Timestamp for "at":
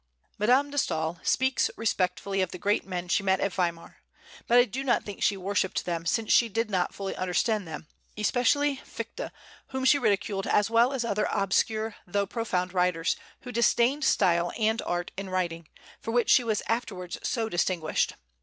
3.39-3.53